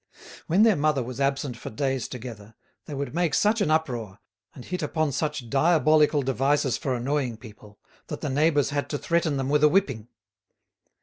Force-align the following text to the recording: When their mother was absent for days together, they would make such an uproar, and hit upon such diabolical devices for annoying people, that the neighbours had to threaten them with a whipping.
When 0.47 0.63
their 0.63 0.75
mother 0.75 1.03
was 1.03 1.21
absent 1.21 1.57
for 1.57 1.69
days 1.69 2.07
together, 2.07 2.55
they 2.87 2.95
would 2.95 3.13
make 3.13 3.35
such 3.35 3.61
an 3.61 3.69
uproar, 3.69 4.17
and 4.55 4.65
hit 4.65 4.81
upon 4.81 5.11
such 5.11 5.47
diabolical 5.47 6.23
devices 6.23 6.75
for 6.75 6.95
annoying 6.95 7.37
people, 7.37 7.77
that 8.07 8.21
the 8.21 8.29
neighbours 8.31 8.71
had 8.71 8.89
to 8.89 8.97
threaten 8.97 9.37
them 9.37 9.47
with 9.47 9.63
a 9.63 9.69
whipping. 9.69 10.07